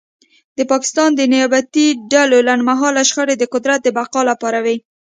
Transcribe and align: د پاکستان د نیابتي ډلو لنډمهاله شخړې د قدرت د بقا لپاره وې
د 0.57 0.59
پاکستان 0.71 1.09
د 1.15 1.21
نیابتي 1.33 1.87
ډلو 2.11 2.37
لنډمهاله 2.47 3.01
شخړې 3.09 3.35
د 3.37 3.43
قدرت 3.53 3.79
د 3.83 3.87
بقا 3.97 4.21
لپاره 4.31 4.59
وې 4.65 4.77